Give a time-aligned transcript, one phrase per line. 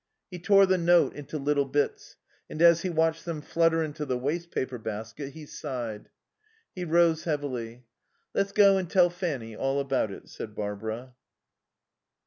[0.31, 2.15] He tore the note into little bits,
[2.49, 6.09] and, as he watched them flutter into the waste paper basket, he sighed.
[6.73, 7.85] He rose heavily.
[8.33, 11.13] "Let's go and tell Fanny all about it," said Barbara.